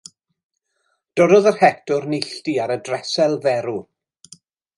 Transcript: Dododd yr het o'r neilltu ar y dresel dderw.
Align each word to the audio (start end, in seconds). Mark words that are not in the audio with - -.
Dododd 1.21 1.49
yr 1.51 1.59
het 1.59 1.93
o'r 1.97 2.07
neilltu 2.15 2.57
ar 2.65 2.75
y 2.77 2.79
dresel 2.89 3.39
dderw. 3.47 3.79